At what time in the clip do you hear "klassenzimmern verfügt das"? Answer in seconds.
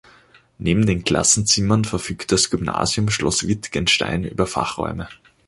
1.03-2.49